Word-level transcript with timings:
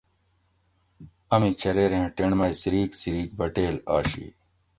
امی 1.33 1.51
چریریں 1.59 2.07
ٹِنڈ 2.15 2.33
مئی 2.39 2.53
څِریک 2.61 2.89
څِریک 3.01 3.29
بٹیل 3.39 3.75
آشی 3.95 4.27